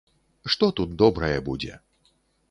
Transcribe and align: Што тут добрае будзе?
Што 0.53 0.69
тут 0.79 0.95
добрае 1.01 1.37
будзе? 1.51 1.77